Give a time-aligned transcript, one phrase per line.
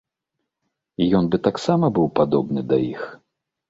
[1.05, 3.01] І ён бы таксама быў падобны да іх.